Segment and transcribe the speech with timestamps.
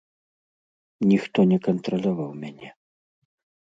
[1.13, 2.69] Ніхто не кантраляваў мяне.